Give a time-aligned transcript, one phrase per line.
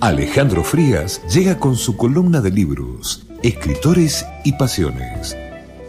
[0.00, 5.36] Alejandro Frías llega con su columna de libros, escritores y pasiones.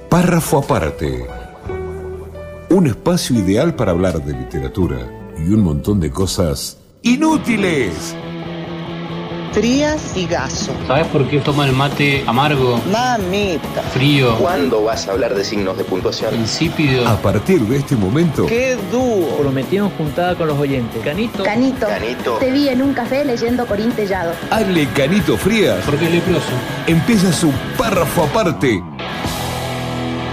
[0.10, 1.26] Párrafo aparte.
[2.70, 8.14] Un espacio ideal para hablar de literatura y un montón de cosas inútiles.
[9.52, 10.72] Frías y Gaso.
[10.88, 13.82] ¿Sabes por qué toma el mate amargo, Mamita.
[13.94, 16.34] frío, ¿Cuándo vas a hablar de signos de puntuación?
[16.36, 17.06] insípido?
[17.08, 19.38] A partir de este momento, ¡Qué dúo!
[19.40, 21.02] Prometimos juntada con los oyentes.
[21.04, 21.44] Canito.
[21.44, 21.86] Canito.
[21.86, 22.34] Canito.
[22.38, 24.32] Te vi en un café leyendo Corín Tellado.
[24.52, 26.52] Ale Canito Frías Porque es leproso.
[26.88, 28.82] empieza su párrafo aparte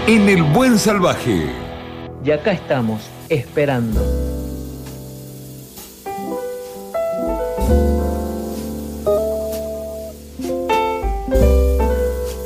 [0.07, 1.45] en El Buen Salvaje.
[2.23, 4.01] Y acá estamos, esperando.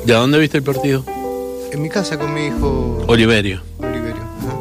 [0.06, 1.06] ¿De dónde viste el partido?
[1.72, 3.62] En mi casa con mi hijo Oliverio.
[3.80, 4.22] Oliverio.
[4.40, 4.54] Ajá.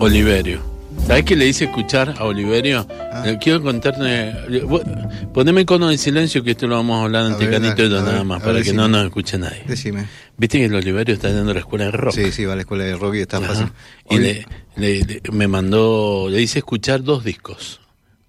[0.00, 0.74] Oliverio.
[1.06, 2.86] ¿Sabes qué le hice escuchar a Oliverio?
[3.12, 3.24] Ah.
[3.40, 4.34] Quiero contarte.
[5.32, 8.04] Poneme cono de silencio que esto lo vamos a hablar entre Canito y yo ver,
[8.04, 9.62] nada más, para ver, que no nos escuche nadie.
[9.66, 10.06] Decime.
[10.36, 12.14] Viste que el Oliverio está yendo a la escuela de rock.
[12.14, 13.46] Sí, sí, va a la escuela de rock y está Ajá.
[13.48, 13.66] fácil.
[14.10, 17.80] Y le, le- le- me mandó, le hice escuchar dos discos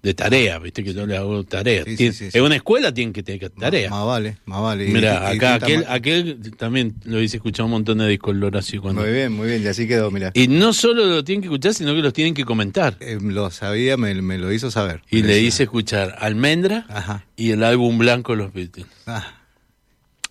[0.06, 1.82] de tarea, viste que yo le hago tarea.
[1.84, 2.38] Sí, sí, Tien- sí, sí.
[2.38, 3.90] En una escuela tienen que tener tarea.
[3.90, 4.86] Más vale, más vale.
[4.86, 9.02] Mira, acá aquel, aquel también lo hice escuchar un montón de Horacio, cuando.
[9.02, 10.30] Muy bien, muy bien, y así quedó, mira.
[10.32, 12.96] Y no solo lo tienen que escuchar, sino que los tienen que comentar.
[13.00, 15.02] Eh, lo sabía, me, me lo hizo saber.
[15.10, 17.24] Y le hice escuchar Almendra Ajá.
[17.36, 18.86] y el álbum blanco de los Beatles.
[19.06, 19.32] Ah,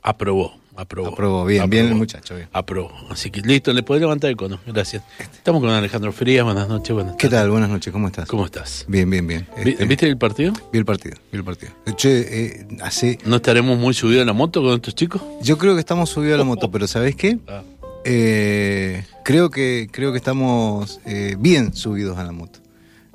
[0.01, 1.09] Aprobó, aprobó.
[1.09, 2.47] aprobó, bien, bien el muchacho, bien.
[2.53, 2.91] Aprobó.
[3.09, 4.59] Así que listo, le podés levantar el cono.
[4.65, 5.03] Gracias.
[5.19, 6.43] Estamos con Alejandro Frías.
[6.45, 7.49] Buenas noches, buenas ¿Qué tal?
[7.49, 8.27] Buenas noches, ¿cómo estás?
[8.27, 8.85] ¿Cómo estás?
[8.87, 9.47] Bien, bien, bien.
[9.57, 10.53] Este, ¿Viste el partido?
[10.71, 11.71] Vi el partido, vi el partido.
[11.95, 15.21] Che, eh, hace, ¿No estaremos muy subidos en la moto con estos chicos?
[15.41, 17.39] yo creo que estamos subidos a la moto, pero ¿sabés qué?
[17.47, 17.63] Ah.
[18.03, 22.59] Eh, creo que creo que estamos eh, bien subidos a la moto.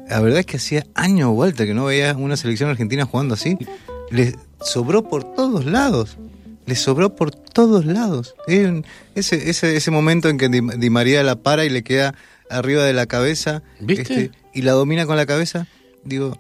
[0.08, 3.56] La verdad es que hacía años vuelta que no veía una selección argentina jugando así.
[4.10, 6.18] Les sobró por todos lados.
[6.70, 8.36] Les sobró por todos lados.
[9.16, 12.14] Ese, ese, ese momento en que Di, Di María la para y le queda
[12.48, 14.30] arriba de la cabeza este, ¿Viste?
[14.54, 15.66] y la domina con la cabeza,
[16.04, 16.38] digo,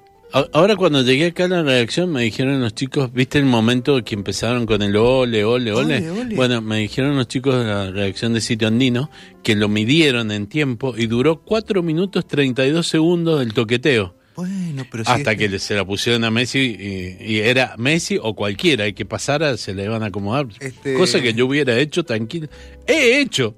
[0.52, 4.14] Ahora cuando llegué acá a la redacción me dijeron los chicos, ¿viste el momento que
[4.14, 5.96] empezaron con el ole, ole, ole?
[5.96, 6.36] Ole, ole.
[6.36, 9.10] Bueno, me dijeron los chicos de la redacción de Sitio Andino
[9.42, 14.14] que lo midieron en tiempo y duró 4 minutos 32 segundos el toqueteo.
[14.40, 17.74] Bueno, pero si Hasta es que le- se la pusieron a Messi y, y era
[17.78, 20.46] Messi o cualquiera, y que pasara se le iban a acomodar.
[20.60, 22.48] Este- Cosa que yo hubiera hecho tranquilo.
[22.86, 23.54] He hecho.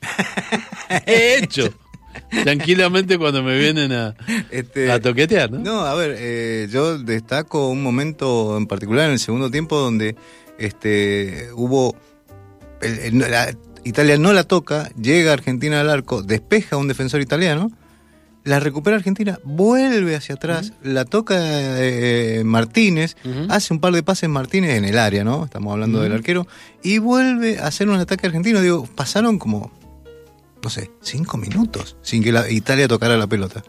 [1.06, 1.72] He hecho.
[2.42, 4.14] Tranquilamente cuando me vienen a,
[4.50, 5.58] Este, a toquetear, ¿no?
[5.60, 10.16] No, a ver, eh, yo destaco un momento en particular en el segundo tiempo donde
[10.58, 11.96] este hubo
[12.82, 13.54] el- el- la-
[13.84, 17.70] Italia no la toca, llega Argentina al arco, despeja a un defensor italiano,
[18.44, 23.16] la recupera Argentina, vuelve hacia atrás, la toca eh, Martínez,
[23.48, 25.44] hace un par de pases Martínez en el área, ¿no?
[25.44, 26.46] Estamos hablando del arquero,
[26.82, 28.60] y vuelve a hacer un ataque argentino.
[28.60, 29.70] Digo, pasaron como,
[30.62, 33.62] no sé, cinco minutos sin que la Italia tocara la pelota.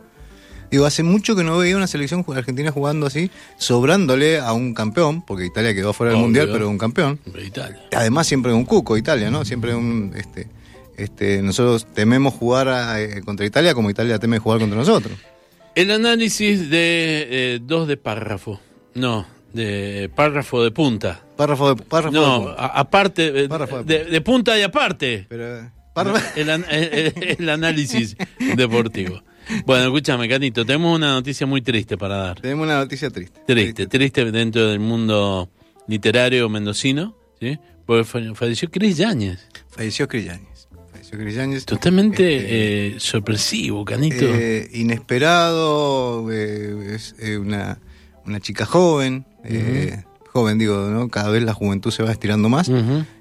[0.71, 5.21] Digo, hace mucho que no veía una selección argentina jugando así, sobrándole a un campeón,
[5.21, 6.27] porque Italia quedó fuera del Obvio.
[6.27, 7.19] mundial, pero un campeón.
[7.45, 7.77] Italia.
[7.93, 9.43] Además, siempre un cuco Italia, ¿no?
[9.43, 10.13] Siempre un.
[10.15, 10.47] Este,
[11.03, 15.13] este, nosotros tememos jugar a- eh, contra Italia como Italia teme jugar contra nosotros.
[15.75, 18.59] El análisis de eh, dos de párrafo.
[18.93, 21.21] No, de párrafo de punta.
[21.37, 21.83] Párrafo de.
[21.83, 25.25] Párrafo No, de- a- aparte, eh, Párrafo de de, de punta y aparte.
[25.29, 25.69] pero, eh,
[26.35, 26.83] El, an- el-
[27.15, 28.15] el- el análisis
[28.55, 29.21] deportivo.
[29.65, 32.39] Bueno, escúchame, Canito, tenemos una noticia muy triste para dar.
[32.41, 33.39] Tenemos una noticia triste.
[33.45, 35.49] Triste, triste dentro del mundo
[35.87, 37.57] literario mendocino, ¿sí?
[37.85, 39.39] Porque fa- falleció Cris Yáñez.
[39.69, 40.47] Falleció Cris Yáñez.
[41.11, 41.65] Yáñez.
[41.65, 44.25] Totalmente Este, eh, sorpresivo, Canito.
[44.25, 47.79] Eh, inesperado, eh, es una,
[48.25, 49.25] una chica joven,
[50.33, 51.09] joven digo, ¿no?
[51.09, 52.71] Cada vez la juventud se va estirando más.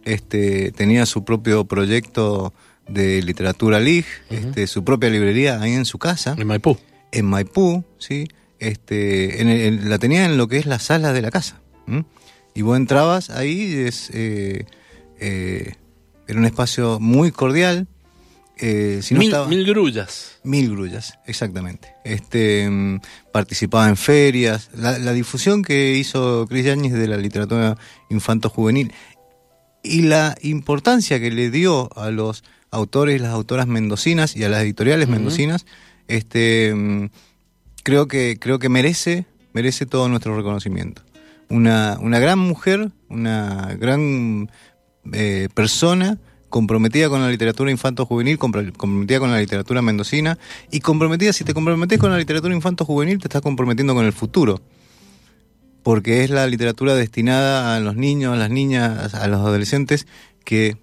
[0.05, 2.53] Este, tenía su propio proyecto
[2.89, 6.77] de literatura League, este, su propia librería ahí en su casa, En Maipú.
[7.13, 8.27] en Maipú, ¿sí?
[8.59, 11.61] Este, en el- en- la tenía en lo que es la sala de la casa.
[11.87, 12.05] ¿m?
[12.55, 14.65] Y vos entrabas ahí, es, eh,
[16.31, 17.87] era un espacio muy cordial.
[18.63, 20.39] eh, si no mil, estaba- mil grullas.
[20.45, 21.95] Mil grullas, exactamente.
[22.05, 23.01] Este mm,
[23.33, 24.69] participaba en ferias.
[24.75, 27.79] La, la difusión que hizo Cris Yáñez de la literatura
[28.11, 28.93] infanto-juvenil
[29.83, 34.51] y la importancia que le dio a los autores y las autoras mendocinas y a
[34.51, 35.65] las editoriales mendocinas,
[36.07, 37.09] este mm,
[37.83, 39.25] creo que creo que merece
[39.55, 41.03] merece todo nuestro reconocimiento.
[41.49, 44.51] Una, una gran mujer, una gran
[45.13, 46.19] eh, persona
[46.49, 50.37] comprometida con la literatura infanto-juvenil, compro- comprometida con la literatura mendocina
[50.71, 54.61] y comprometida, si te comprometes con la literatura infanto-juvenil, te estás comprometiendo con el futuro.
[55.83, 60.07] porque es la literatura destinada a los niños, a las niñas, a los adolescentes
[60.45, 60.77] que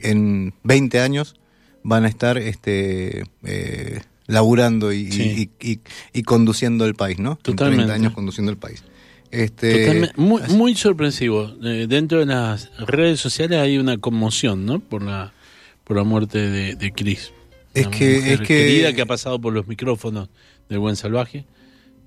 [0.00, 1.36] en 20 años
[1.84, 5.50] van a estar este, eh, laburando y, Sí.
[5.60, 5.80] y- y-
[6.12, 7.32] y conduciendo el país, ¿no?
[7.32, 7.84] En Totalmente.
[7.84, 8.82] 30 años conduciendo el país.
[9.34, 11.52] Este, Totalmente, muy, muy sorpresivo.
[11.64, 14.80] Eh, dentro de las redes sociales hay una conmoción, ¿no?
[14.80, 15.32] Por la
[15.84, 17.32] por la muerte de, de Chris.
[17.74, 20.30] Es que- es que- querida que ha pasado por los micrófonos
[20.70, 21.44] del Buen Salvaje,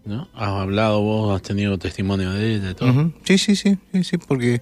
[0.04, 0.28] ¿no?
[0.34, 3.12] Has hablado vos, has tenido testimonio de ella todo.
[3.24, 4.62] Sí, sí, sí, sí, sí, porque,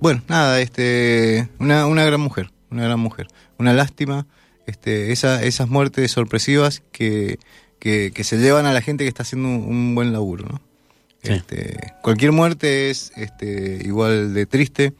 [0.00, 3.28] bueno, nada, este, una, una gran mujer, una gran mujer.
[3.56, 4.26] Una lástima,
[4.66, 7.38] este, esa, esas muertes sorpresivas que,
[7.78, 10.60] que, que se llevan a la gente que está haciendo un, un buen laburo, ¿no?
[11.22, 11.32] Sí.
[11.32, 14.94] Este, cualquier muerte es este, igual de triste,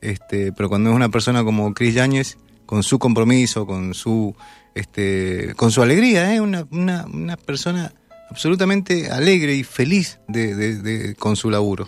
[0.00, 4.36] este, pero cuando es una persona como Chris Yáñez, con su compromiso, con su,
[4.74, 6.40] este, con su alegría, ¿eh?
[6.40, 7.92] una, una, una persona
[8.30, 11.86] absolutamente alegre y feliz de, de- de- con su laburo.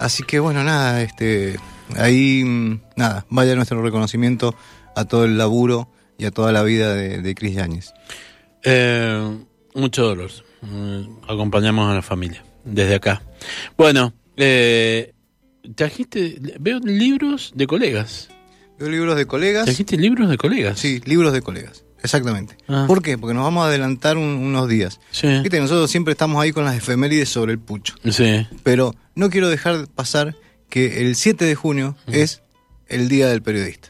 [0.00, 1.56] Así que bueno, nada, este,
[1.96, 4.54] ahí, mm, nada, vaya nuestro reconocimiento
[4.96, 5.88] a todo el laburo
[6.18, 7.92] y a toda la vida de, de Chris Yáñez.
[8.64, 9.38] Eh,
[9.74, 10.30] mucho dolor.
[10.66, 13.22] Eh, acompañamos a la familia desde acá.
[13.76, 15.12] Bueno, eh,
[15.74, 18.28] trajiste, veo libros de colegas.
[18.78, 19.64] Veo libros de colegas.
[19.66, 20.78] Trajiste libros de colegas.
[20.78, 22.56] Sí, libros de colegas, exactamente.
[22.68, 22.84] Ah.
[22.86, 23.18] ¿Por qué?
[23.18, 25.00] Porque nos vamos a adelantar un- unos días.
[25.10, 25.28] Sí.
[25.42, 27.94] Viste, nosotros siempre estamos ahí con las efemérides sobre el pucho.
[28.10, 28.46] Sí.
[28.62, 30.34] Pero no quiero dejar pasar
[30.70, 32.42] que el 7 de junio es
[32.88, 33.88] el Día del Periodista.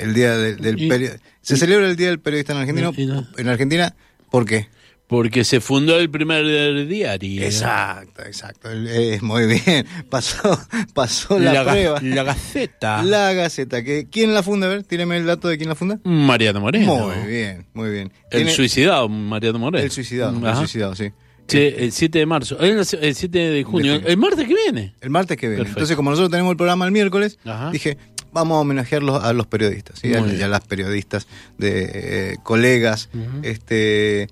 [0.00, 2.90] El Día del, del Y- Peri- Se celebra el Día del Periodista en Argentina.
[2.96, 3.94] Y- y no- En Argentina,
[4.30, 4.68] ¿por qué?
[5.10, 7.42] Porque se fundó el primer diario.
[7.42, 8.70] Exacto, exacto.
[8.70, 9.84] Es muy bien.
[10.08, 10.58] Pasó,
[10.94, 12.00] pasó la, prueba.
[12.00, 13.02] la Gaceta.
[13.02, 13.82] La Gaceta.
[13.82, 14.68] Que, ¿Quién la funda?
[14.68, 15.98] A ver, tíreme el dato de quién la funda.
[16.04, 17.08] Mariano Moreno.
[17.08, 18.12] Muy bien, muy bien.
[18.30, 19.84] El suicidado, Mariano Moreno.
[19.84, 21.10] El suicidado, el suicidado, sí.
[21.48, 22.56] Sí, el 7 de marzo.
[22.60, 23.94] El, el 7 de junio.
[24.06, 24.94] El martes que viene.
[25.00, 25.62] El martes que viene.
[25.64, 25.80] Perfecto.
[25.80, 27.72] Entonces, como nosotros tenemos el programa el miércoles, Ajá.
[27.72, 27.98] dije,
[28.32, 30.14] vamos a homenajear los- a los periodistas, ¿sí?
[30.14, 31.26] a, a las periodistas,
[31.58, 31.90] de
[32.32, 33.08] eh, colegas,
[33.42, 34.28] este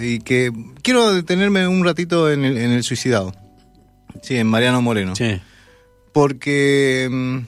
[0.00, 0.52] y que
[0.82, 3.34] quiero detenerme un ratito en el, en el suicidado.
[4.22, 5.16] Sí, en Mariano Moreno.
[5.16, 5.40] Sí.
[6.12, 7.38] Porque mm,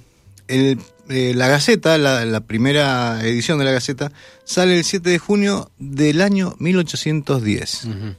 [0.49, 0.79] el,
[1.11, 4.11] eh, la Gaceta, la, la primera edición de la Gaceta,
[4.45, 7.85] sale el 7 de junio del año 1810.
[7.85, 8.15] Ujú.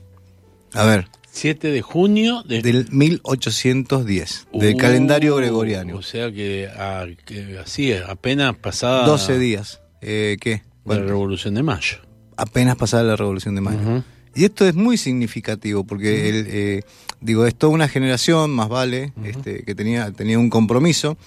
[0.74, 2.62] A ver, 7 de junio de...
[2.62, 5.98] del 1810, del Uh, calendario gregoriano.
[5.98, 9.82] O sea que, ah, que así es, apenas pasada 12 días.
[10.02, 10.62] Eh, ¿Qué?
[10.86, 11.98] de la Revolución de Mayo.
[12.38, 14.04] Apenas pasada la Revolución de Mayo.
[14.34, 16.84] Y esto es muy significativo porque el, eh,
[17.22, 21.18] digo, es toda una generación, más vale, este, que tenía, tenía un compromiso.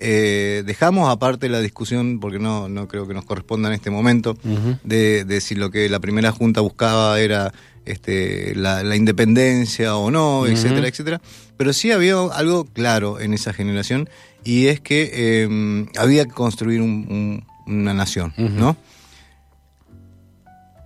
[0.00, 4.36] Eh, dejamos aparte la discusión, porque no, no creo que nos corresponda en este momento,
[4.44, 4.78] Ujú.
[4.82, 7.52] de, de si lo que la primera junta buscaba era
[7.84, 11.20] este, la, la independencia o no, etcétera, etcétera.
[11.56, 14.08] Pero sí había algo claro en esa generación
[14.42, 18.32] y es que eh, había que construir un- un- una nación.
[18.36, 18.76] ¿no?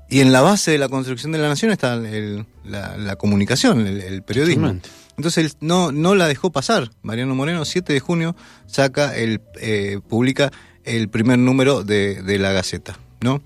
[0.09, 3.87] Y en la base de la construcción de la nación está el- la, la comunicación,
[3.87, 4.69] el, el periodismo.
[5.17, 6.91] Entonces él no, no la dejó pasar.
[7.03, 10.51] Mariano Moreno, 7 de junio, saca el, eh, publica
[10.85, 13.43] el primer número de, de la Gaceta, ¿no?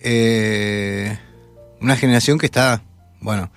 [0.00, 1.16] Eh,
[1.80, 2.82] una generación que está,
[3.20, 3.50] bueno,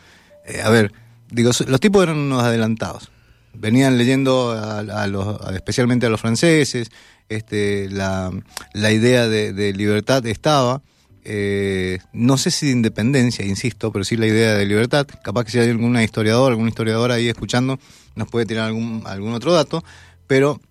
[0.45, 0.93] eh, a ver,
[1.31, 3.11] digo, los tipos eran unos adelantados.
[3.53, 6.89] Venían leyendo a, a los, a- especialmente a los franceses,
[7.29, 8.31] este, la,
[8.73, 10.81] la idea de, de libertad estaba,
[11.25, 15.07] eh, no sé si de independencia, insisto, pero sí la idea de libertad.
[15.23, 17.79] Capaz que si hay algún historiador, algún historiador ahí escuchando,
[18.15, 19.83] nos puede tirar algún, algún otro dato,
[20.27, 20.61] pero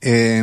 [0.00, 0.42] eh,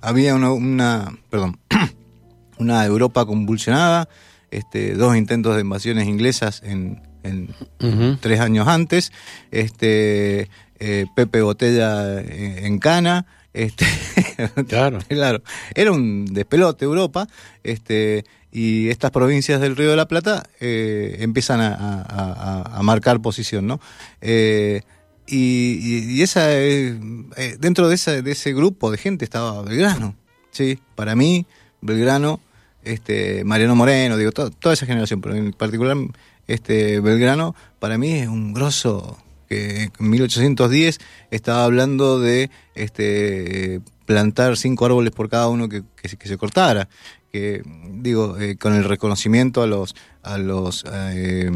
[0.00, 1.58] había una, una- perdón,
[2.58, 4.08] una Europa convulsionada,
[4.50, 7.02] este, dos intentos de invasiones inglesas en,
[8.20, 9.10] tres años antes,
[9.50, 10.48] este,
[10.78, 13.26] eh, Pepe Botella en, en Cana,
[13.56, 13.86] este,
[14.68, 14.98] Claro.
[15.08, 15.42] claro,
[15.74, 17.26] era un despelote Europa,
[17.64, 23.20] este, y estas provincias del Río de la Plata eh, empiezan a, a- a- marcar
[23.20, 23.80] posición, ¿no?
[24.20, 24.82] Eh,
[25.26, 26.96] y, y- esa, eh,
[27.58, 30.14] dentro de, esa, de ese grupo de gente estaba Belgrano,
[30.52, 31.46] sí, para mí
[31.80, 32.40] Belgrano,
[32.84, 35.96] este, Mariano Moreno, digo, to- toda esa generación, pero en particular
[36.46, 40.98] este Belgrano, para mí es un grosso que en 1810
[41.30, 46.88] estaba hablando de este plantar cinco árboles por cada uno que, se- cortara
[47.32, 51.50] que digo eh, con el reconocimiento a los a los eh,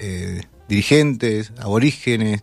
[0.00, 2.42] eh, dirigentes aborígenes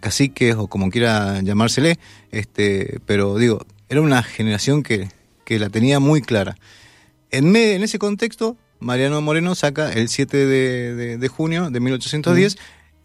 [0.00, 1.98] caciques o como quiera llamársele
[2.32, 5.08] este pero digo era una generación que,
[5.44, 6.56] que la tenía muy clara.
[7.30, 7.54] En,
[7.84, 12.56] ese contexto Mariano Moreno saca el 7 de, de- de junio de 1810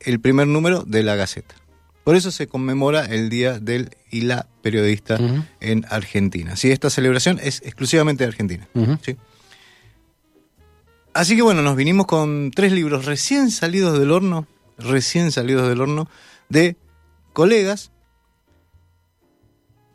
[0.02, 1.56] el primer número de la Gaceta.
[2.04, 5.20] Por eso se conmemora el Día del y la Periodista
[5.60, 6.56] en Argentina.
[6.56, 8.68] Sí, esta celebración es exclusivamente de Argentina.
[9.06, 9.16] ¿sí?
[11.14, 15.82] Así que bueno, nos vinimos con tres libros recién salidos del horno, recién salidos del
[15.82, 16.10] horno,
[16.50, 16.78] de
[17.34, 17.92] colegas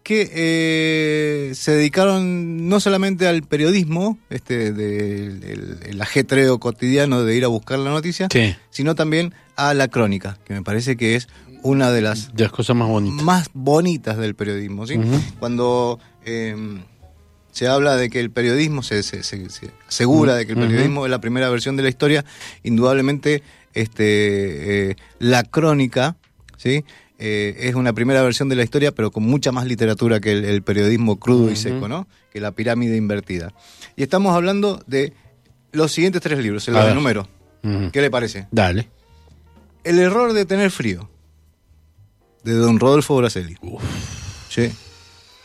[0.05, 7.35] que eh, se dedicaron no solamente al periodismo, este, del el, el ajetreo cotidiano de
[7.35, 11.15] ir a buscar la noticia, Sí, sino también a la crónica, que me parece que
[11.17, 11.29] es
[11.63, 13.23] una de las de las cosas más bonitas.
[13.23, 14.87] más bonitas del periodismo.
[14.87, 14.99] ¿sí?
[15.39, 16.55] Cuando eh,
[17.53, 21.07] se habla de que el periodismo, se, se- se- se asegura de que el periodismo
[21.07, 22.25] es la primera versión de la historia,
[22.65, 23.43] indudablemente
[23.75, 26.17] este, eh, la crónica
[26.57, 26.85] ¿sí?
[27.19, 30.45] Eh, es una primera versión de la historia, pero con mucha más literatura que el,
[30.45, 32.07] el periodismo crudo y seco, ¿no?
[32.33, 33.53] que la pirámide invertida.
[33.97, 35.13] Y estamos hablando de
[35.73, 37.29] los siguientes tres libros, se los enumero.
[37.93, 38.49] ¿Qué le parece?
[38.51, 38.89] Dale.
[39.85, 41.11] El error de tener frío,
[42.43, 43.57] de don Rodolfo Braselli.
[44.49, 44.71] Sí.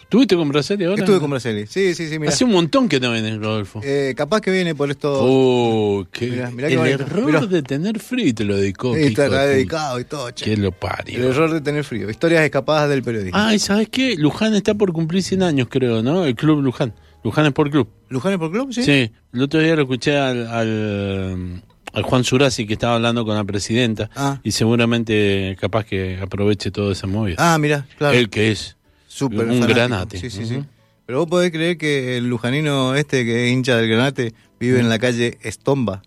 [0.10, 1.03] ¿Tuviste con Brasil ahora?
[1.03, 1.67] Estuve con Braselli.
[1.67, 2.31] Sí, sí, sí, mira.
[2.31, 3.79] Hace un montón que no vienes, Rodolfo.
[3.84, 5.19] Eh, capaz que viene por esto.
[5.22, 7.41] Oh, qué, Mirá, mirá el error Mirá.
[7.41, 8.96] de tener frío y te lo dedicó.
[8.96, 10.46] Sí, está dedicado y todo, che.
[10.46, 11.29] Que lo El parió.
[11.29, 12.10] error de tener frío.
[12.10, 13.38] Historias escapadas del periodismo.
[13.38, 14.15] Ay, ¿sabes qué?
[14.17, 16.25] Luján está por cumplir 100 años, creo, ¿no?
[16.25, 16.96] El club Luján.
[17.24, 17.88] Luján es por club.
[18.10, 18.74] ¿Luján por club?
[18.74, 18.84] Sí.
[18.84, 19.12] Sí.
[19.31, 23.43] El otro día lo escuché al, al, al Juan Surasi que estaba hablando con la
[23.43, 24.10] presidenta.
[24.15, 24.39] Ah.
[24.43, 27.36] Y seguramente capaz que aproveche toda esa movida.
[27.38, 28.17] Ah, mira, claro.
[28.17, 28.77] Él que es
[29.08, 29.74] Súper un fanático.
[29.74, 30.19] granate.
[30.19, 30.63] Sí, sí, sí.
[31.05, 34.89] Pero vos podés creer que el lujanino este que es hincha del granate vive en
[34.89, 36.03] la calle Estomba.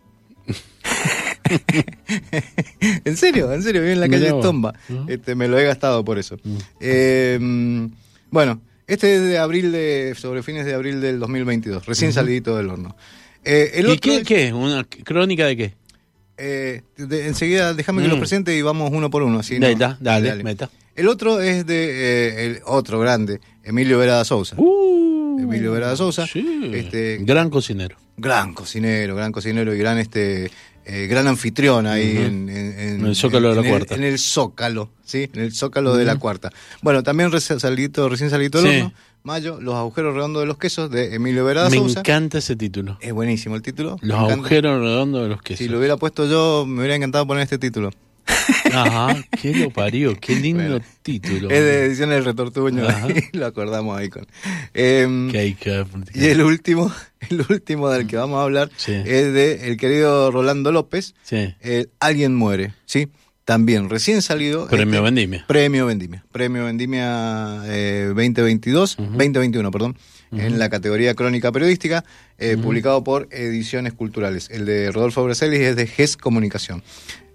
[3.05, 4.29] en serio, en serio, vive en la calle.
[4.29, 4.75] Estomba.
[5.09, 6.37] Este, me lo he gastado por eso.
[6.81, 7.87] Eh, mm,
[8.31, 12.71] bueno, este es de abril de, sobre fines de abril del 2022, recién salidito del
[12.71, 12.97] horno.
[13.45, 14.53] Eh, el ¿Y otro qué, es- qué?
[14.53, 15.75] ¿Una crónica de qué?
[16.39, 18.13] eh, de- enseguida déjame que Mm.
[18.13, 19.41] lo presente y vamos uno por uno.
[19.41, 19.79] así, Dale, ¿no?
[19.79, 20.71] da- dale, meta.
[20.97, 24.57] El otro es de eh, el otro grande, Emilio Verada Sousa.
[24.59, 26.71] Uh, Emilio Verada Sousa, sí.
[26.75, 27.97] este- Gran cocinero.
[28.17, 30.51] Gran cocinero, gran cocinero y gran este
[30.85, 33.95] eh, gran anfitrión ahí en, en- en- En el Zócalo de la el- Cuarta.
[33.95, 35.31] En el Zócalo, ¿sí?
[35.33, 36.51] En el Zócalo de la Cuarta.
[36.83, 38.79] Bueno, también recién salidito, recién salidito del Sí.
[38.79, 38.93] horno,
[39.25, 42.01] Mayo, Los agujeros redondos de los quesos de Emilio Verada Me Sousa.
[42.01, 42.99] encanta ese título.
[43.01, 43.97] Es buenísimo el título.
[44.01, 45.59] Los agujeros redondos de los quesos.
[45.65, 47.91] Si lo hubiera puesto yo, me hubiera encantado poner este título.
[48.73, 50.85] Ajá, qué lo parió, qué lindo Bueno.
[51.03, 51.51] título.
[51.51, 52.83] Es de edición El Retortuño,
[53.33, 54.27] lo acordamos ahí con.
[54.75, 56.93] Em, Que hay que- Y el último,
[57.31, 58.93] el último del que vamos a hablar Sí.
[58.93, 61.55] es de el querido Rolando López, Sí.
[61.61, 63.09] eh, Alguien muere, ¿sí?
[63.45, 64.69] También recién salido.
[64.69, 65.45] Premio este, Vendimia.
[65.49, 66.25] Premio Vendimia.
[66.31, 69.97] Premio Vendimia eh, 2022, 2021, perdón,
[70.31, 72.05] en la categoría Crónica Periodística,
[72.39, 74.49] eh, publicado por Ediciones Culturales.
[74.51, 76.83] El de Rodolfo Braselli es de GES Comunicación.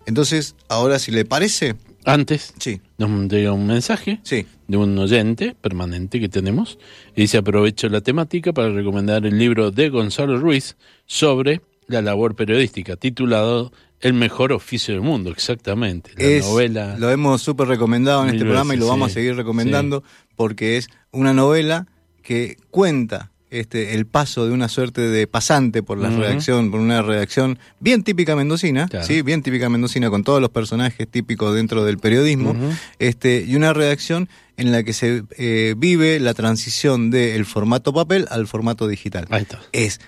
[0.05, 1.75] Entonces, ahora si le parece,
[2.07, 4.45] Antes sí, nos llega un mensaje sí.
[4.69, 6.79] de un oyente permanente que tenemos
[7.17, 12.37] y dice aprovecho la temática para recomendar el libro de Gonzalo Ruiz sobre la labor
[12.37, 16.11] periodística titulado El mejor oficio del mundo, exactamente.
[16.17, 16.95] La Es- novela.
[16.99, 19.11] Lo hemos súper recomendado en este programa y lo vamos sí.
[19.11, 20.03] a seguir recomendando
[20.35, 21.87] porque es una novela
[22.21, 27.01] que cuenta este, el paso de una suerte de pasante por la redacción, por una
[27.01, 29.05] redacción bien típica mendocina, Claro.
[29.07, 32.53] sí, bien típica mendocina con todos los personajes típicos dentro del periodismo,
[32.99, 34.27] este, y una redacción
[34.57, 39.25] en la que se eh, vive la transición del formato papel al formato digital.
[39.29, 39.61] Ahí está.
[39.71, 40.01] Es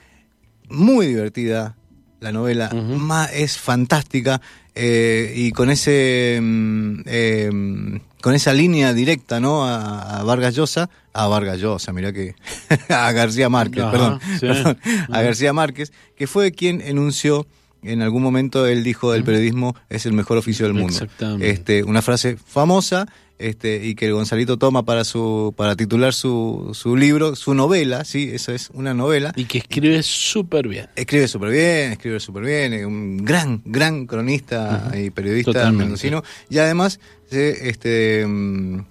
[0.67, 1.77] muy divertida
[2.19, 2.97] la novela, Ujú.
[2.97, 4.41] ma- es fantástica
[4.75, 9.65] eh, y con ese mm, eh, con esa línea directa, ¿no?
[9.65, 12.35] A, a Vargas Llosa, a Vargas Llosa, mira que
[12.89, 14.39] a García Márquez, Ajá, perdón, sí.
[14.47, 14.77] perdón,
[15.11, 17.47] a García Márquez, que fue quien enunció
[17.83, 20.93] en algún momento él dijo el periodismo es el mejor oficio del mundo.
[20.93, 21.49] Exactamente.
[21.49, 23.07] Este, una frase famosa
[23.37, 28.03] este, y que el Gonzalito toma para su para titular su, su libro, su novela,
[28.03, 29.31] sí, eso es una novela.
[29.37, 30.87] Y que escribe súper bien.
[30.97, 35.83] Escribe súper bien, escribe súper bien, un gran, gran cronista y periodista Totalmente.
[35.85, 36.21] mendocino.
[36.49, 38.81] Y además se este, mm,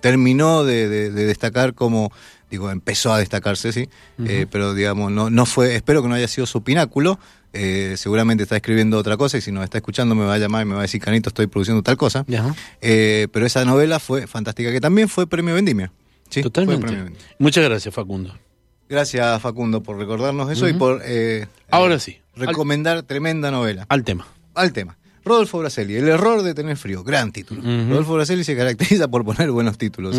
[0.00, 2.10] terminó de, de- de destacar como,
[2.50, 3.88] digo, empezó a destacarse, sí,
[4.24, 7.18] eh, pero digamos, no, no fue, espero que no haya sido su pináculo.
[7.58, 10.62] Eh, seguramente está escribiendo otra cosa y si nos está escuchando me va a llamar
[10.62, 12.24] y me va a decir, Canito, estoy produciendo tal cosa.
[12.80, 15.92] Eh, pero esa novela fue fantástica, que también fue premio Vendimia.
[16.30, 16.86] Sí, fue Totalmente.
[16.86, 17.28] premio Vendimia.
[17.38, 18.34] Muchas gracias, Facundo.
[18.88, 23.84] Gracias, Facundo, por recordarnos eso y por eh, Ahora sí, al- recomendar tremenda novela.
[23.88, 24.26] Al tema.
[24.54, 24.96] Al tema.
[25.24, 27.60] Rodolfo Braselli, El error de tener frío, gran título.
[27.60, 30.18] Rodolfo Braselli se caracteriza por poner buenos títulos.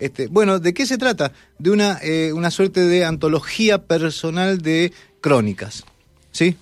[0.00, 1.30] este, bueno, ¿de qué se trata?
[1.58, 5.84] De una, eh, una suerte de antología personal de crónicas,
[6.32, 6.56] ¿sí?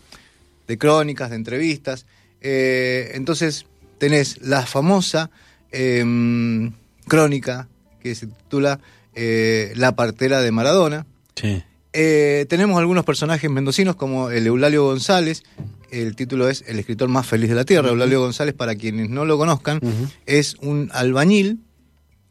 [0.69, 2.07] De crónicas, de entrevistas.
[2.41, 3.67] Eh, entonces,
[3.99, 5.31] tenés la famosa
[5.73, 6.73] em,
[7.09, 7.69] crónica
[8.01, 8.79] que se titula
[9.15, 11.07] eh, La partera de Maradona.
[11.35, 11.63] Sí.
[11.93, 15.43] Eh, tenemos algunos personajes mendocinos como el Eulalio González.
[15.91, 17.89] El título es El escritor más feliz de la tierra.
[17.89, 19.81] Eulalio González, para quienes no lo conozcan,
[20.27, 21.61] es un albañil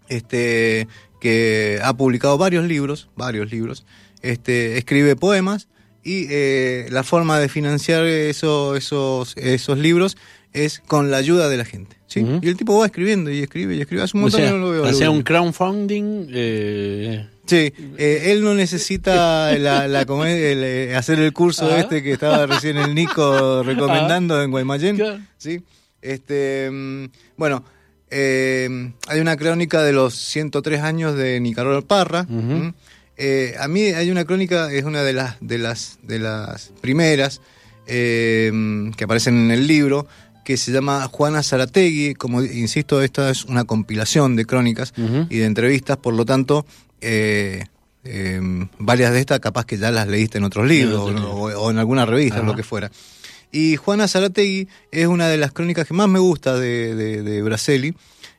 [0.10, 0.88] este,
[1.20, 3.86] que ha publicado varios libros, varios libros.
[4.22, 5.67] Este, escribe poemas
[6.08, 10.16] y eh, la forma de financiar eso- esos, esos libros
[10.54, 11.98] es con la ayuda de la gente.
[12.08, 12.26] ¿sí?
[12.42, 14.02] Y el tipo va escribiendo y escribe y escribe.
[14.04, 14.86] Hace un O montón sea, que no lo veo.
[14.86, 16.28] al un crowdfunding.
[16.34, 20.06] eh, Sí, eh, él no necesita la, la
[20.52, 21.80] el, eh, hacer el curso Ah.
[21.80, 24.96] este que estaba recién el Nico recomendando en Guaymallén.
[24.98, 25.20] Claro.
[25.38, 25.62] Sí,
[26.02, 27.06] este, mm,
[27.38, 27.64] bueno,
[28.10, 32.26] eh, hay una crónica de los 103 años de Nicanor Parra.
[32.30, 32.74] Ujú.
[33.17, 37.41] Eh, a mí hay una crónica, es una de las, de las, de las primeras
[37.88, 38.51] eh,
[38.95, 40.07] que aparecen en el libro,
[40.45, 42.13] que se llama Juana Zarategui.
[42.13, 44.93] Como insisto, esta es una compilación de crónicas
[45.29, 46.65] y de entrevistas, por lo tanto,
[47.01, 47.65] eh,
[48.03, 48.39] eh,
[48.79, 52.05] varias de estas capaz que ya las leíste en otros libros o, o en alguna
[52.05, 52.91] revista, lo que fuera.
[53.51, 57.93] Y Juana Zarategui es una de las crónicas que más me gusta de, de, de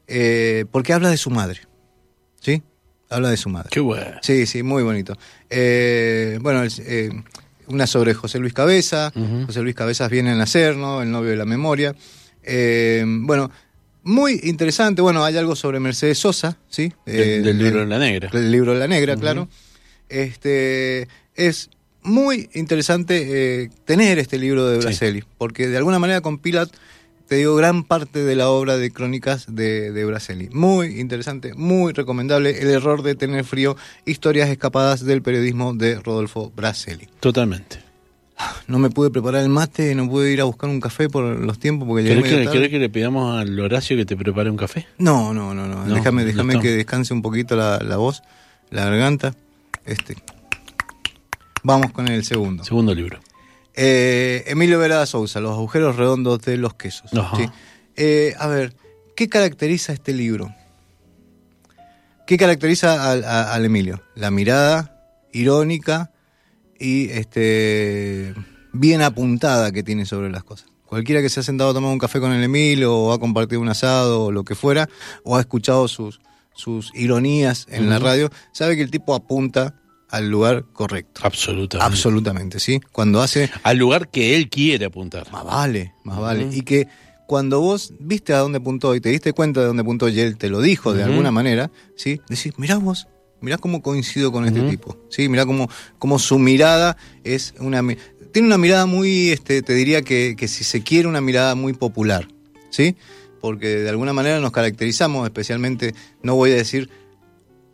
[0.07, 1.61] eh, porque habla de su madre.
[2.41, 2.63] ¿Sí?
[3.11, 3.71] Habla de su madre.
[3.73, 4.19] qué bueno.
[4.23, 5.17] Sí, sí, muy bonito.
[5.49, 7.11] Eh, bueno, eh,
[7.69, 9.13] una sobre José Luis Cabeza.
[9.47, 11.01] José Luis Cabezas viene a nacer, ¿no?
[11.03, 11.95] El novio de la memoria.
[12.43, 13.51] Eh, bueno,
[14.03, 15.01] muy interesante.
[15.03, 16.93] Bueno, hay algo sobre Mercedes Sosa, ¿sí?
[17.07, 18.31] Del- Eh, del libro de la negra.
[18.33, 19.49] El libro de la negra, claro.
[20.09, 21.71] Este, es
[22.03, 24.85] muy interesante eh, tener este libro de Sí.
[24.87, 26.67] Braselli, porque de alguna manera compila,
[27.29, 30.49] te digo, gran parte de la obra de crónicas de, de Braselli.
[30.51, 32.63] Muy interesante, muy recomendable.
[32.63, 37.07] El error de tener frío, historias escapadas del periodismo de Rodolfo Braselli.
[37.21, 37.81] Totalmente.
[38.67, 41.59] No me pude preparar el mate, no pude ir a buscar un café por los
[41.59, 44.87] tiempos porque ¿Querés que, querés que le pidamos al Horacio que te prepare un café?
[44.97, 45.85] No, no, no, no.
[45.85, 48.23] No, déjame, déjame que descanse un poquito la, la voz,
[48.71, 49.35] la garganta.
[49.85, 50.17] Este.
[51.63, 52.65] Vamos con el segundo.
[52.65, 53.19] Segundo libro.
[53.81, 57.11] Eh, Emilio Verada Sousa, Los agujeros redondos de los quesos.
[57.37, 57.49] Sí.
[57.97, 58.75] Eh, a ver,
[59.17, 60.53] ¿qué caracteriza este libro?
[62.27, 64.03] ¿Qué caracteriza al, a- al Emilio?
[64.15, 65.01] La mirada
[65.33, 66.11] irónica
[66.79, 68.35] y este
[68.73, 70.69] bien apuntada que tiene sobre las cosas.
[70.85, 73.61] Cualquiera que se ha sentado a tomar un café con el Emilio o ha compartido
[73.61, 74.89] un asado o lo que fuera,
[75.23, 76.21] o ha escuchado sus,
[76.55, 79.75] sus ironías en la radio, sabe que el tipo apunta
[80.09, 81.21] al lugar correcto.
[81.25, 81.93] Absolutamente.
[81.93, 82.81] Absolutamente, ¿sí?
[82.93, 85.31] Cuando hace Al lugar que él quiere apuntar.
[85.31, 86.49] más vale, más vale.
[86.51, 86.89] Y que
[87.27, 90.39] cuando vos viste a dónde apuntó y te diste cuenta de dónde apuntó y él
[90.39, 92.21] te lo dijo de alguna manera, ¿sí?
[92.29, 93.07] Decís, mirá vos,
[93.43, 95.29] mirá cómo coincido con este tipo, ¿sí?
[95.29, 95.69] Mirá cómo,
[95.99, 97.83] cómo su mirada es una...
[98.33, 101.73] Tiene una mirada muy, este, te diría que, que si se quiere, una mirada muy
[101.73, 102.29] popular,
[102.71, 102.97] ¿sí?
[103.41, 106.91] Porque de alguna manera nos caracterizamos, especialmente, no voy a decir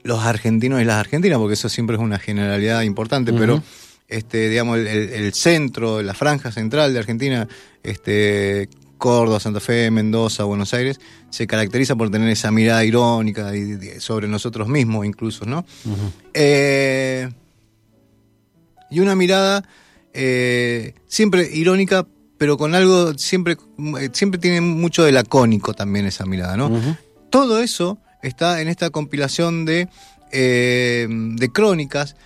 [0.04, 3.62] los argentinos y las argentinas, porque eso siempre es una generalidad importante, pero
[4.06, 7.48] este, digamos, el, centro, la franja central de Argentina,
[7.82, 13.98] este, Córdoba, Santa Fe, Mendoza, Buenos Aires, se caracteriza por tener esa mirada irónica y,
[13.98, 15.64] sobre nosotros mismos incluso, ¿no?
[16.34, 17.28] Eh,
[18.90, 19.64] y una mirada
[20.12, 23.56] eh, siempre irónica, pero con algo, siempre,
[24.00, 26.70] eh, siempre tiene mucho de lacónico también esa mirada, ¿no?
[27.30, 29.88] Todo eso está en esta compilación de,
[30.32, 32.16] eh, de crónicas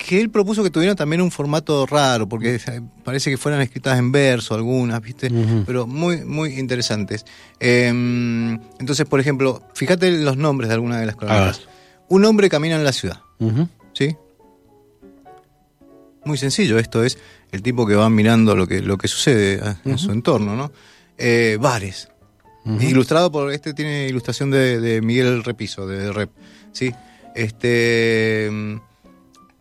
[0.00, 3.98] que él propuso que tuvieran también un formato raro, porque eh, parece que fueran escritas
[3.98, 5.30] en verso algunas, ¿viste?
[5.66, 7.26] Pero muy, muy interesantes.
[7.60, 11.68] Eh, entonces, por ejemplo, fíjate los nombres de algunas de las crónicas.
[12.08, 13.20] Un hombre camina en la ciudad.
[13.92, 14.16] ¿sí?
[16.24, 17.18] Muy sencillo, esto es
[17.52, 20.72] el tipo que va mirando lo que, lo que sucede en su entorno, ¿no?
[21.18, 22.08] Eh, bares,
[22.80, 26.30] Ilustrado por este tiene ilustración de, de Miguel Repiso, de Rep.
[26.72, 26.92] ¿sí?
[27.34, 28.74] Este, mm,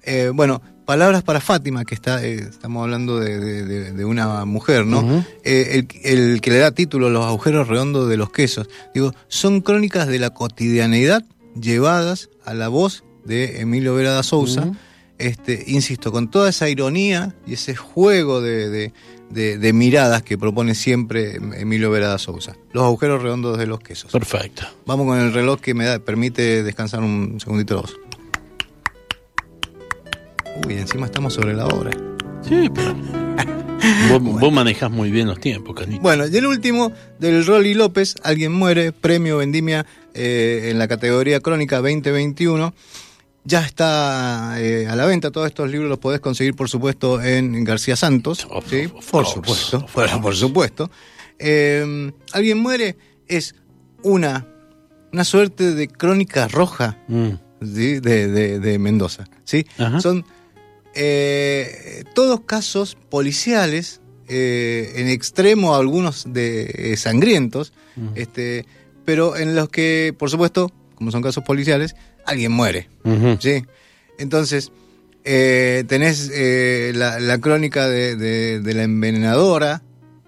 [0.04, 4.44] eh, bueno, palabras para Fátima, que está, eh, estamos hablando de, de- de- de una
[4.46, 5.24] mujer, ¿no?
[5.44, 8.68] Eh, el, el que le da título Los agujeros redondos de los quesos.
[8.94, 11.24] Digo, son crónicas de la cotidianeidad
[11.60, 14.72] llevadas a la voz de Emilio Vera da Sousa.
[15.20, 18.94] Este, insisto, con toda esa ironía y ese juego de, de-
[19.30, 22.56] de- de miradas que propone siempre Emilio Vera da Sousa.
[22.72, 24.12] Los agujeros redondos de los quesos.
[24.12, 24.64] Perfecto.
[24.86, 27.96] Vamos con el reloj que me da, permite descansar un segundito o dos.
[30.66, 31.92] Uy, encima estamos sobre la hora.
[32.48, 32.96] Sí, pero.
[34.20, 36.02] vos, vos manejás muy bien los tiempos, Canito.
[36.02, 41.40] Bueno, y el último del Rolly López, Alguien muere, premio Vendimia eh, en la categoría
[41.40, 42.74] Crónica 2021.
[43.46, 47.64] Ya está eh, a la venta, todos estos libros los podés conseguir, por supuesto, en
[47.64, 48.46] García Santos.
[48.50, 48.88] Of- ¿sí?
[49.10, 50.40] por supuesto, por course.
[50.40, 50.92] supuesto.
[51.40, 52.98] eh, Alguien muere
[53.28, 53.56] es
[54.04, 54.46] una,
[55.14, 57.30] una suerte de crónica roja Mm.
[57.62, 58.00] ¿sí?
[58.00, 59.26] de, de- de Mendoza.
[59.46, 59.66] ¿sí?
[59.78, 60.00] Ajá.
[60.02, 60.26] Son
[60.96, 67.74] eh, todos casos policiales, eh, en extremo algunos de sangrientos,
[68.16, 68.66] este,
[69.06, 71.96] pero en los que, por supuesto, como son casos policiales,
[72.30, 72.88] alguien muere.
[73.40, 73.64] ¿sí?
[74.18, 74.72] Entonces,
[75.24, 79.82] eh, tenés eh, la, la crónica de, de- de la envenenadora,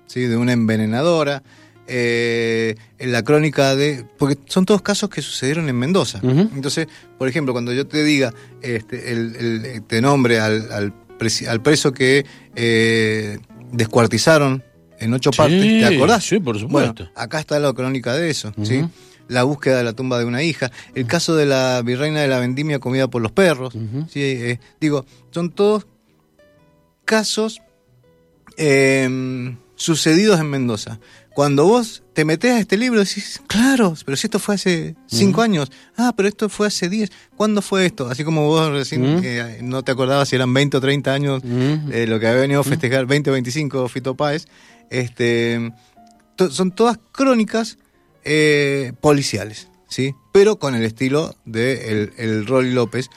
[0.08, 0.22] ¿sí?
[0.22, 1.44] de una envenenadora,
[1.88, 4.06] eh, en la crónica de...
[4.18, 6.20] Porque son todos casos que sucedieron en Mendoza.
[6.24, 6.88] Entonces,
[7.18, 9.36] por ejemplo, cuando yo te diga, este, el,
[9.66, 13.40] el- te nombre al, al, presi- al preso que eh,
[13.74, 14.64] descuartizaron
[15.00, 16.24] en ocho Sí, partes, ¿te acordás?
[16.24, 16.94] sí, por supuesto.
[17.06, 18.86] Bueno, acá está la crónica de eso, ¿sí?
[19.32, 22.40] La búsqueda de la tumba de una hija, el caso de la virreina de la
[22.40, 23.74] vendimia comida por los perros.
[24.16, 25.88] Eh, digo, son todos
[27.06, 27.62] casos
[28.58, 31.00] eh, sucedidos en Mendoza.
[31.34, 35.42] Cuando vos te metés a este libro decís, claro, pero si esto fue hace cinco
[35.42, 38.10] años, ah, pero esto fue hace diez, ¿cuándo fue esto?
[38.10, 41.42] Así como vos recién eh, no te acordabas si eran 20 o 30 años
[41.92, 44.46] eh, lo que había venido a festejar 20 o 25 Fito Páez,
[44.90, 45.72] este,
[46.36, 47.78] to- son todas crónicas
[48.24, 50.14] eh, policiales, ¿sí?
[50.32, 53.10] Pero con el estilo de el, el Rolly López,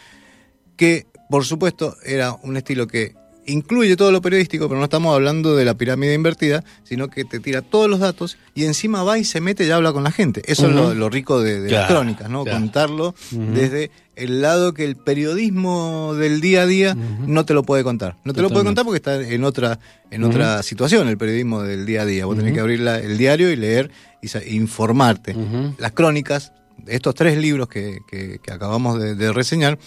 [0.77, 3.15] que por supuesto era un estilo que
[3.47, 7.41] incluye todo lo periodístico, pero no estamos hablando de la pirámide invertida, sino que te
[7.41, 10.41] tira todos los datos y encima va y se mete y habla con la gente.
[10.47, 12.45] Eso es lo, lo rico de, de las crónicas, ¿no?
[12.45, 12.59] claro.
[12.59, 17.85] Contarlo desde el lado que el periodismo del día a día no te lo puede
[17.85, 18.17] contar.
[18.25, 19.79] No te lo puede contar porque está en otra
[20.11, 22.25] en otra situación el periodismo del día a día.
[22.25, 23.91] Vos tenés que abrir la- el diario y leer
[24.47, 25.35] informarte.
[25.79, 26.53] Las crónicas,
[26.87, 29.79] estos tres libros que, que- que acabamos de, de reseñar,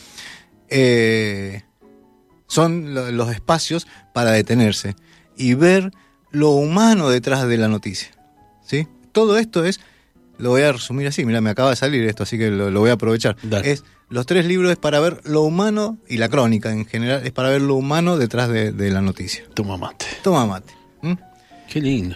[0.69, 1.61] eh,
[2.47, 4.95] son lo- los espacios para detenerse
[5.35, 5.91] y ver
[6.31, 8.09] lo humano detrás de la noticia.
[8.65, 8.87] ¿sí?
[9.11, 9.79] Todo esto es,
[10.37, 12.79] lo voy a resumir así, mira, me acaba de salir esto, así que lo, lo
[12.79, 13.35] voy a aprovechar.
[13.43, 13.71] Dale.
[13.71, 17.31] Es, los tres libros es para ver lo humano, y la crónica en general, es
[17.31, 19.43] para ver lo humano detrás de, de la noticia.
[19.53, 20.05] Toma mate.
[20.23, 20.73] Toma mate.
[21.69, 22.15] Qué lindo.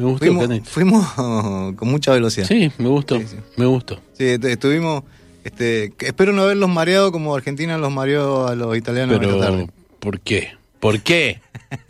[0.00, 1.12] Me gustó, Fuimos, fuimos
[1.76, 2.46] con mucha velocidad.
[2.46, 3.18] Sí, me gustó.
[3.18, 3.36] Sí, sí.
[3.56, 4.00] Me gustó.
[4.14, 5.04] Sí, est- estuvimos.
[5.44, 9.70] Este, espero no haberlos mareado como Argentina los mareó a los italianos esta Pero, tarde.
[9.98, 10.52] ¿por qué?
[10.80, 11.40] ¿Por qué?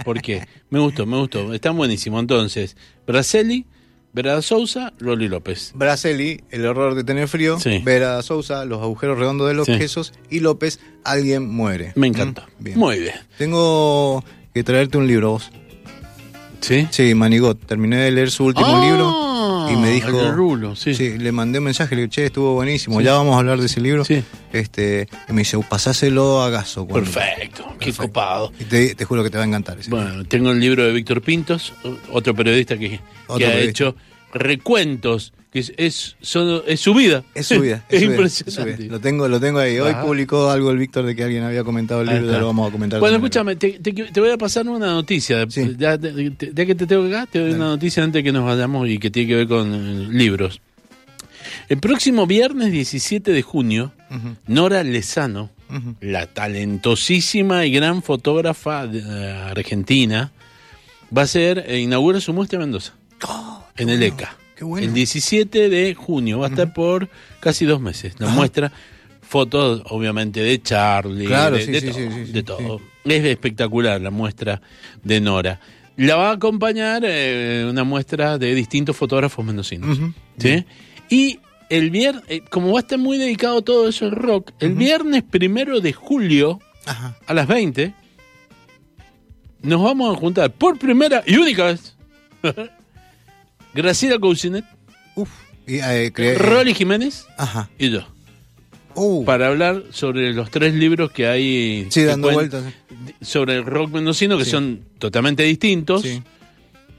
[0.04, 0.46] ¿Por qué?
[0.70, 1.52] Me gustó, me gustó.
[1.54, 2.18] Está buenísimo.
[2.18, 3.66] Entonces, Braceli,
[4.12, 5.70] Vera Sousa, Rolly López.
[5.76, 7.60] Braceli, el horror de tener frío.
[7.60, 7.78] Sí.
[7.84, 9.78] Vera Sousa, los agujeros redondos de los Sí.
[9.78, 10.12] quesos.
[10.30, 11.92] Y López, alguien muere.
[11.94, 12.48] Me encanta.
[12.58, 12.64] ¿Mm?
[12.64, 12.78] Bien.
[12.78, 13.14] Muy bien.
[13.38, 15.50] Tengo que traerte un libro vos.
[16.60, 16.86] ¿Sí?
[16.90, 17.64] Sí, Manigot.
[17.66, 20.32] Terminé de leer su último Ah, libro y me dijo.
[20.32, 20.92] Rulo, sí.
[21.18, 22.98] le mandé un mensaje, le dije, che, estuvo buenísimo.
[22.98, 23.04] Sí.
[23.04, 24.04] Ya vamos a hablar de ese libro.
[24.04, 24.22] Sí.
[24.52, 26.86] Este, y me dice, pasáselo a Gaso.
[26.86, 27.64] cuando- Perfecto.
[27.78, 28.02] Qué Perfecto.
[28.02, 28.52] copado.
[28.58, 29.90] Y te, te juro que te va a encantar ese.
[29.90, 31.72] Bueno, tengo el libro de Víctor Pintos,
[32.12, 33.94] otro periodista que, ha hecho
[34.34, 37.24] recuentos, que es, es, son- es su vida.
[37.34, 37.84] Es su vida.
[37.88, 38.50] es su impresionante.
[38.70, 38.92] es su vida.
[38.92, 39.78] Lo tengo, lo tengo ahí.
[39.80, 40.02] Hoy Ajá.
[40.02, 42.72] publicó algo el Víctor de que alguien había comentado el libro, ya lo vamos a
[42.72, 43.00] comentar.
[43.00, 45.44] Bueno, escúchame, te, te- te voy a pasar una noticia.
[45.50, 45.74] Sí.
[45.78, 48.98] Ya, ya que te tengo acá, te doy una noticia antes que nos vayamos y
[48.98, 50.60] que tiene que ver con eh, libros.
[51.68, 53.92] El próximo viernes 17 de junio,
[54.46, 55.50] Nora Lezano,
[56.00, 60.32] la talentosísima y gran fotógrafa de, eh, argentina,
[61.16, 62.92] va a ser, eh, inaugura su muestra en Mendoza,
[63.76, 64.36] en el ECA.
[64.60, 64.86] Qué bueno.
[64.88, 67.08] El 17 de junio, va a estar por
[67.40, 68.12] casi dos meses.
[68.18, 68.36] La Ajá.
[68.36, 68.70] muestra
[69.22, 72.80] fotos, obviamente, de Charlie, Claro, de, sí, de sí, todo, sí, sí, sí, de todo.
[73.06, 74.60] Es espectacular la muestra
[75.02, 75.60] de Nora.
[75.96, 79.98] La va a acompañar eh, una muestra de distintos fotógrafos mendocinos.
[80.36, 80.66] ¿sí?
[81.08, 81.38] Y
[81.70, 85.22] el viernes, eh, como va a estar muy dedicado todo eso al rock, el viernes
[85.22, 87.16] primero de julio Ajá.
[87.26, 87.94] a las 20
[89.62, 91.96] nos vamos a juntar por primera y única vez
[93.74, 94.64] Graciela Cousinet,
[95.16, 95.28] Uf.
[95.66, 97.68] Y, eh, cre- Rolly Jiménez Ajá.
[97.78, 98.06] y yo
[98.94, 99.24] Uh.
[99.24, 102.64] para hablar sobre los tres libros que hay Sí, que dando vueltas.
[103.20, 104.50] sobre el rock mendocino que Sí.
[104.50, 106.02] son totalmente distintos.
[106.02, 106.22] Sí.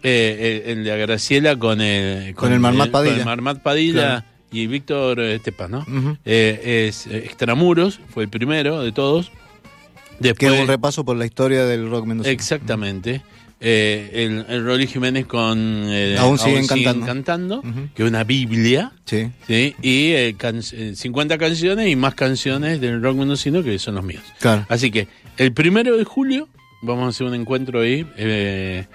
[0.03, 3.17] Eh, el, el de Graciela con el Con el Marmat con Padilla.
[3.17, 4.23] el Marmat Padilla Claro.
[4.51, 5.85] y Víctor Estepas, ¿no?
[6.25, 9.29] Eh, es eh, Extramuros, fue el primero de todos.
[10.21, 12.31] Que Después, es un repaso por la historia del rock mendocino.
[12.33, 13.21] Exactamente.
[13.63, 17.61] Eh, el, el Rolly Jiménez con eh, Aún siguen cantando.
[17.93, 19.29] que es una Biblia, Sí.
[19.45, 19.75] ¿sí?
[19.83, 24.03] y eh, can- eh, 50 canciones y más canciones del rock mendocino que son los
[24.03, 24.23] míos.
[24.39, 24.65] Claro.
[24.67, 26.49] Así que el primero de julio
[26.81, 28.87] vamos a hacer un encuentro ahí eh,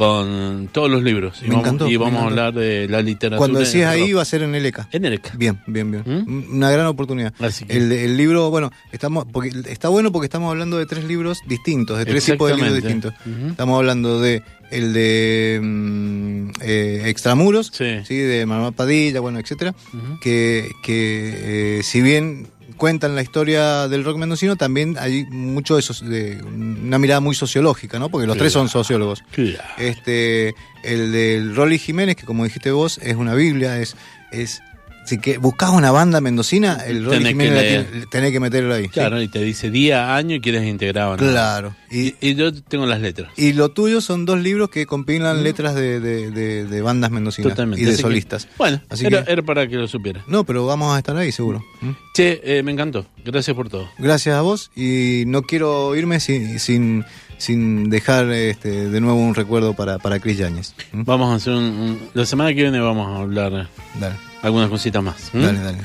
[0.00, 1.42] con todos los libros.
[1.44, 3.36] Y vamos, encantó, y me vamos a hablar de la literatura.
[3.36, 4.88] Cuando decías ahí va a ser en el ECA.
[4.92, 6.02] En el Bien, bien, bien.
[6.26, 6.56] ¿Mm?
[6.56, 7.34] Una gran oportunidad.
[7.38, 11.04] Así que- El, el libro, bueno, estamos porque está bueno porque estamos hablando de tres
[11.04, 13.12] libros distintos, de tres tipos de libros distintos.
[13.50, 18.14] Estamos hablando de el de mm, eh, Extramuros, Sí.
[18.16, 19.74] de Manuel Padilla, bueno, etcétera,
[20.22, 22.46] que, que eh, si bien
[22.80, 27.34] cuentan la historia del rock mendocino, también hay mucho de, esos- de una mirada muy
[27.36, 28.08] sociológica, ¿no?
[28.08, 29.22] Porque los tres son sociólogos.
[29.30, 29.62] Claro.
[29.78, 33.96] Este, el del Rolly Jiménez, que como dijiste vos, es una Biblia, es,
[34.32, 34.62] es
[35.10, 38.74] si que buscas una banda mendocina, el Rolly Tenés que la tiene- tenés que meterlo
[38.74, 38.84] ahí.
[38.84, 38.90] sí.
[38.90, 41.16] Claro, y te dice día, año y quieres integrado.
[41.16, 41.18] ¿no?
[41.18, 41.74] Claro.
[41.90, 43.30] Y, yo tengo las letras.
[43.36, 47.50] y lo tuyo son dos libros que compilan letras de, de- de- de bandas mendocinas
[47.52, 47.82] Totalmente.
[47.82, 48.48] y de Así que- solistas.
[48.56, 50.22] bueno, Así era, que- era para que lo supieras.
[50.28, 51.64] No, pero vamos a estar ahí seguro.
[51.80, 51.90] ¿Mm?
[52.14, 53.06] Che, eh, me encantó.
[53.24, 53.88] Gracias por todo.
[53.98, 57.04] Gracias a vos y no quiero irme sin, sin,
[57.38, 60.74] sin dejar este, de nuevo un recuerdo para, para Chris Yáñez.
[60.92, 61.02] ¿Mm?
[61.04, 63.68] Vamos a hacer un, un- La semana que viene vamos a hablar
[63.98, 65.30] Dale, algunas cositas más.
[65.32, 65.78] dale, dale.